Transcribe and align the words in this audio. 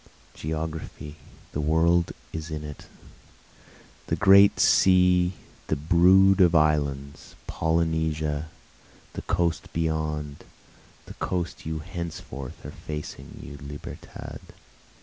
Geography, 0.33 1.17
the 1.51 1.61
world, 1.61 2.11
is 2.33 2.49
in 2.49 2.63
it, 2.63 2.87
The 4.07 4.15
Great 4.15 4.59
Sea, 4.59 5.33
the 5.67 5.75
brood 5.75 6.41
of 6.41 6.55
islands, 6.55 7.35
Polynesia, 7.45 8.47
the 9.13 9.21
coast 9.21 9.71
beyond, 9.73 10.43
The 11.05 11.13
coast 11.13 11.67
you 11.67 11.81
henceforth 11.85 12.65
are 12.65 12.71
facing 12.71 13.41
you 13.43 13.59
Libertad! 13.63 14.41